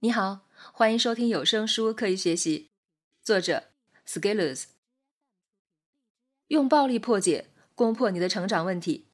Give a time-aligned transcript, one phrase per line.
[0.00, 0.40] 你好，
[0.72, 2.68] 欢迎收听有声书《刻意学习》，
[3.26, 3.64] 作者
[4.06, 4.64] Scalers。
[6.48, 9.06] 用暴力破解，攻破你的成长问题。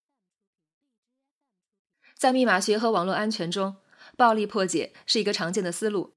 [2.18, 3.76] 在密码学和网络安全中，
[4.16, 6.14] 暴力破解是一个常见的思路。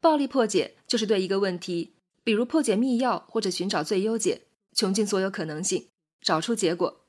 [0.00, 1.92] 暴力破解就是对一个问题，
[2.24, 5.90] 比如破解密钥或者寻找最优解，穷尽所有可能性，
[6.22, 7.04] 找出结果。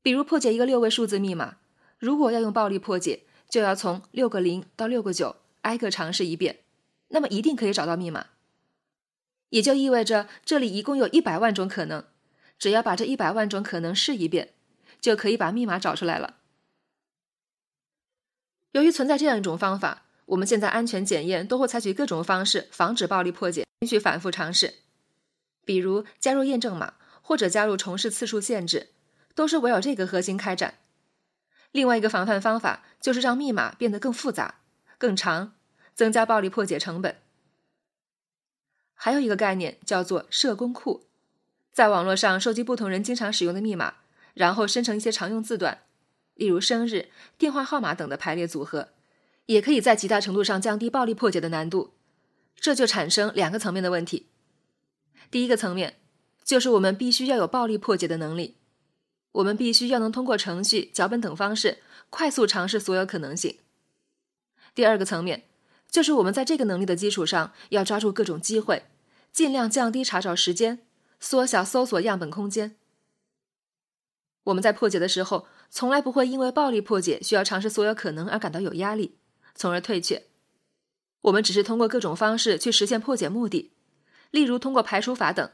[0.00, 1.58] 比如破解一个六位数字密码，
[1.98, 3.24] 如果要用暴力破解，
[3.54, 6.58] 就要从六个零到六个九挨个尝试一遍，
[7.10, 8.26] 那么一定可以找到密码。
[9.50, 12.04] 也就意味着这里一共有一百万种可能，
[12.58, 14.54] 只要把这一百万种可能试一遍，
[15.00, 16.38] 就可以把密码找出来了。
[18.72, 24.74] 由于存在这样一种方法，我们现在安全检验都会采取各种方式防止暴力破解，允许反复尝试，
[25.64, 28.88] 比如加入验证码或者加入重试次数限制，
[29.32, 30.78] 都是围绕这个核心开展。
[31.74, 34.60] 另外一个防范方法就是让密码变得更复杂、
[34.96, 35.54] 更长，
[35.92, 37.16] 增加暴力破解成本。
[38.94, 41.02] 还有一个概念叫做社工库，
[41.72, 43.94] 在网络上收集不同人经常使用的密码，
[44.34, 45.80] 然后生成一些常用字段，
[46.34, 48.90] 例如生日、电话号码等的排列组合，
[49.46, 51.92] 也可以在极大程度上降低暴力破解的难度。
[52.54, 54.28] 这就产生两个层面的问题：
[55.28, 55.96] 第一个层面
[56.44, 58.54] 就是我们必须要有暴力破解的能力。
[59.34, 63.58] 我们必须要能通过程序、脚本等方式快速尝试所有可能性。
[64.74, 65.44] 第二个层面，
[65.90, 68.84] 就是我们在这个能力的基础上，要抓住各种机会，
[69.32, 70.86] 尽量降低查找时间，
[71.18, 72.76] 缩小搜索样本空间。
[74.44, 79.16] 我们在破解的时候，从来不会因为暴力破解需要尝试所有可能而感到有压力，
[79.56, 80.26] 从而退却。
[81.22, 83.72] 我们只是通过各种方式去实现破解目的，
[84.30, 85.50] 例如通过排除法等，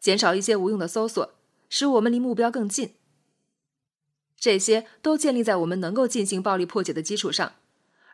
[0.00, 1.34] 减少一些无用的搜索，
[1.70, 2.96] 使我们离目标更近。
[4.44, 7.54] 这些都建立在我们能够进行暴力破解的基础上，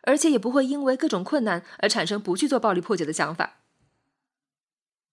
[0.03, 3.57] 而且也不会因为各种困难而产生不去做暴力破解的想法。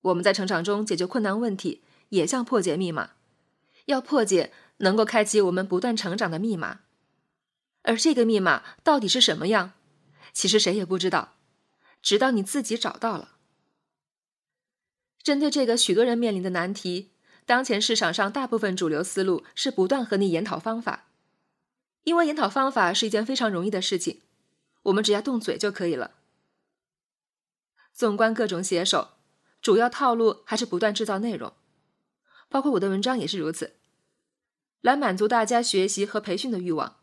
[0.02, 3.14] 我们在成长中解决困难问题，也像破解密码，
[3.86, 6.82] 要破解能够开启我们不断成长的密码。
[7.82, 9.72] 而这个密码到底是什么样，
[10.32, 11.34] 其实谁也不知道，
[12.00, 13.30] 直到你自己找到了。
[15.20, 17.10] 针对这个许多人面临的难题，
[17.44, 21.06] 当前市场上大部分主流思路是不断和你研讨方法。
[22.04, 24.20] 因为研讨方法是一件非常容易的事情，
[24.84, 26.12] 我们只要动嘴就可以了。
[27.92, 29.10] 纵观各种写手，
[29.60, 31.52] 主要套路还是不断制造内容，
[32.48, 33.74] 包括我的文章也是如此，
[34.80, 36.96] 来满足大家学习和培训的欲望。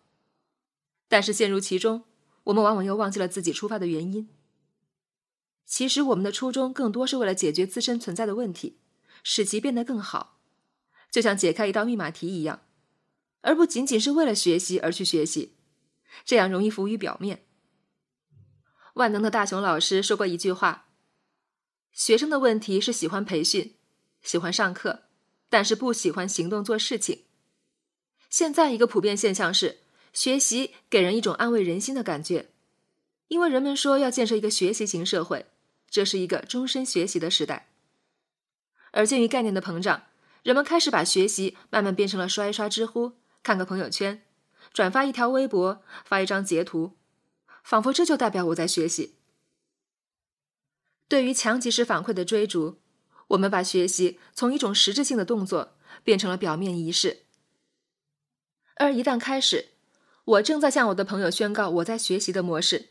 [1.08, 2.06] 但是陷入其中，
[2.46, 4.30] 我们往往又忘记了自己出发的原因。
[5.66, 8.80] 其实我们的初衷更多是为了解决自身存在的问题，
[9.22, 10.40] 使其变得更好，
[11.12, 12.62] 就像解开一道密码题一样。
[13.46, 15.54] 而不仅仅是为了学习而去学习，
[16.26, 17.46] 这样容易浮于表面。
[18.96, 20.90] 万能的大熊老师说过一句话
[21.94, 23.76] ：“学生的问题是喜欢培训，
[24.24, 25.04] 喜欢上课，
[25.48, 27.26] 但是不喜欢行动做事情。”
[28.32, 29.82] 现在一个普遍现象是，
[30.12, 32.50] 学习给人一种安慰人心的感觉，
[33.28, 35.46] 因为人们说要建设一个学习型社会，
[35.88, 37.70] 这是一个终身学习的时代。
[38.92, 40.08] 而鉴于概念的膨胀，
[40.42, 43.14] 人们开始把学习慢慢变成了刷一刷知乎。
[43.46, 44.24] 看个朋友圈，
[44.74, 46.94] 转发一条微博，发一张截图，
[47.64, 49.18] 仿佛这就代表我在学习。
[51.08, 52.80] 对于强即时反馈的追逐，
[53.28, 57.26] 我们把学习从一种实质性的动作变成了表面仪式。
[58.78, 59.68] 而一旦开始，
[60.24, 62.88] 我正在向我的朋友宣告我在学习的模式，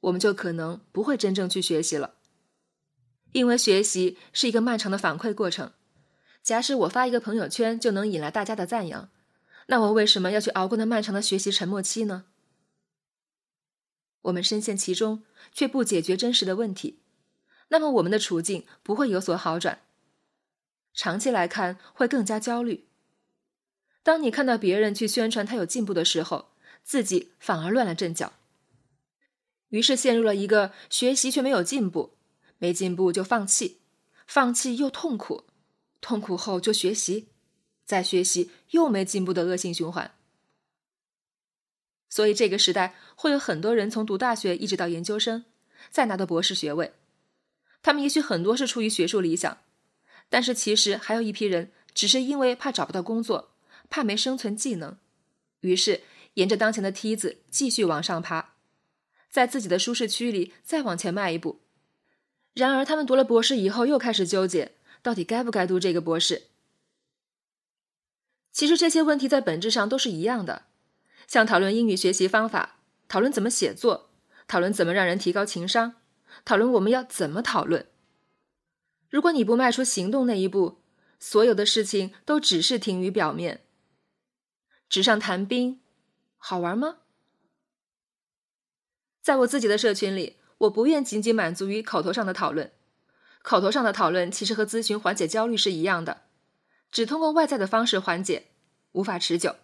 [0.00, 2.14] 我们就可能不会真正去学习了，
[3.32, 5.74] 因为学习是一个漫长的反馈过程。
[6.42, 9.10] 假使我发一个朋友圈就能引来大家的赞扬。
[9.66, 12.24] 那我为什么要去熬过那漫长的学习沉默期呢？
[14.22, 17.00] 我们深陷其中，却不解决真实的问题，
[17.68, 19.82] 那么我们的处境不会有所好转，
[20.94, 22.86] 长期来看会更加焦虑。
[24.04, 26.50] 当你看到别人去宣传他有进步的时候，
[26.84, 28.32] 自己反而乱了阵脚，
[29.70, 32.14] 于是陷入了一个学习却没有进步，
[32.58, 33.80] 没进步就放弃，
[34.26, 35.44] 放弃又痛苦，
[36.00, 37.31] 痛苦后就学习。
[37.84, 40.12] 在学习又没进步的恶性循环，
[42.08, 45.44] 所以这个时代会有很多人从读大学一直到研究生，
[45.90, 46.92] 再拿到博士学位。
[47.82, 49.58] 他们也许很多是出于学术理想，
[50.28, 53.50] 但是其实还有一批人只是因为怕找不到工作，
[53.90, 54.96] 怕没生存技能，
[55.60, 56.02] 于是
[56.34, 58.54] 沿着当前的梯子继续往上爬，
[59.28, 61.60] 在自己的舒适区里再往前迈一步。
[62.54, 66.44] 然而他们读了博士以后，又开始纠结，到底该不该读这个博士。
[68.52, 70.66] 其实这些问题在本质上都是一样的，
[71.26, 72.76] 像讨论英语学习方法、
[73.08, 74.10] 讨论怎么写作、
[74.46, 75.94] 讨论怎么让人提高情商，
[76.44, 77.86] 讨论我们要怎么讨论。
[79.08, 80.82] 如果你不迈出行动那一步，
[81.18, 83.62] 所有的事情都只是停于表面。
[84.88, 85.80] 纸上谈兵，
[86.36, 86.98] 好玩吗？
[89.22, 92.72] 在我自己的社群里，我不愿仅仅满足于口头上的讨论。
[93.42, 96.22] 口头上的讨论其实和咨询缓解焦虑是一样的，
[96.92, 98.48] 只通过外在的方式缓解，
[98.92, 99.56] 无法持久。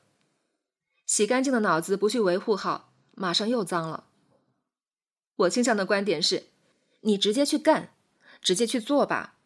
[1.06, 4.06] 洗干净的脑子不去维护好，马上又脏了。
[5.36, 6.46] 我倾向的观点是，
[7.02, 7.92] 你直接去干，
[8.40, 9.36] 直接去做吧，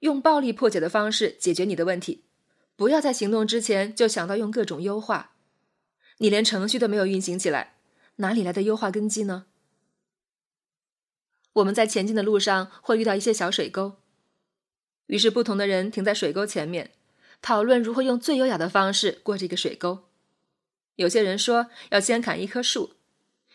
[0.00, 2.24] 用暴力破解的方式解决你的问题，
[2.76, 5.32] 不要在行动之前就想到用各种优化。
[6.18, 7.76] 你连程序都没有运行起来，
[8.16, 9.46] 哪里来的优化根基呢？
[11.54, 13.96] 我们在前进的路上会遇到一些小水沟，
[15.06, 16.92] 于是不同的人停在水沟前面，
[17.42, 20.08] 讨论如何用最优雅的方式过这个水沟。
[20.94, 22.94] 有些人说要先砍一棵树，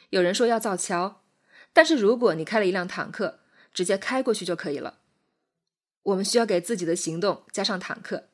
[0.09, 1.23] 有人说要造桥，
[1.71, 3.39] 但是如果你开了一辆坦克，
[3.73, 4.99] 直接开过去就可以了。
[6.03, 8.27] 我们需要给自己的行动加上坦克。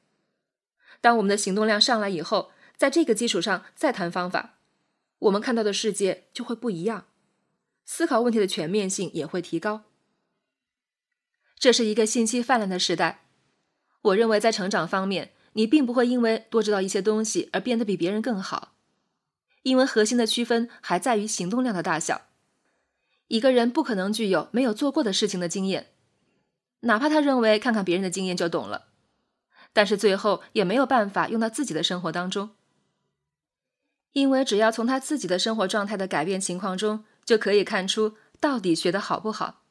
[0.99, 4.57] 当我们的行动量上来以后，在这个基础上再谈方法，
[5.19, 7.05] 我们看到的世界就会不一样。
[7.85, 9.83] 思考问题的全面性也会提高。
[11.59, 13.25] 这是一个信息泛滥的时代，
[14.01, 18.73] 我认为在成长方面，你并不会因为多知道一些东西而变得比别人更好，
[19.63, 22.23] 因为核心的区分还在于行动量的大小。
[23.27, 25.91] 一个人不可能具有没有做过的事情的经验，
[26.81, 28.87] 哪怕他认为看看别人的经验就懂了，
[29.71, 32.51] 但是最后也没有办法用到自己的生活当中，
[34.11, 37.05] 因为只要从他自己的生活状态的改变情况中。
[37.25, 39.63] 就可以看出到底学的好不好。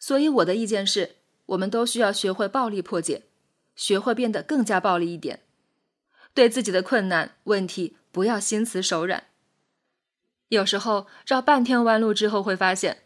[0.00, 3.22] 所以我的意见是，我们都需要学会暴力破解，
[3.74, 5.40] 学会变得更加暴力一点。
[6.34, 9.24] 对自己的困难问题，不要心慈手软。
[10.48, 13.02] 有时候绕半天弯路之后，会发现，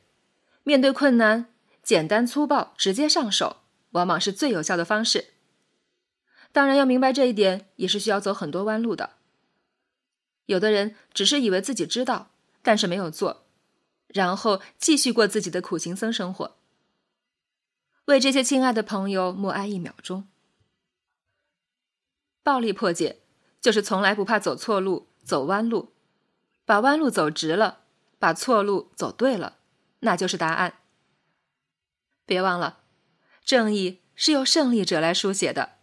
[0.63, 1.53] 面对困难，
[1.83, 3.59] 简单粗暴、直接上手，
[3.91, 5.33] 往往是最有效的方式。
[6.53, 9.15] 当然，要明白这一点，也是需要走很多弯路的。
[10.47, 12.31] 有的人只是以为自己知道。
[12.63, 13.47] 但是没有做，
[14.09, 16.57] 然后继续过自己的苦行僧生活。
[18.07, 20.27] 为这些亲爱的朋友默哀一秒钟。
[22.47, 23.23] 暴力破解
[23.61, 25.93] 就是从来不怕走错路、走弯路，
[26.65, 27.81] 把弯路走直了，
[28.21, 29.57] 把错路走对了，
[29.99, 30.75] 那就是答案。
[32.25, 32.83] 别忘了，
[33.45, 35.76] 正义是由胜利者来书写的。